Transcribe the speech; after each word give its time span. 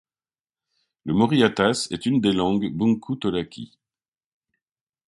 Le 1.05 1.13
mori 1.13 1.43
atas 1.43 1.87
est 1.91 2.07
une 2.07 2.21
des 2.21 2.31
langues 2.31 2.73
bungku-tolaki. 2.75 3.77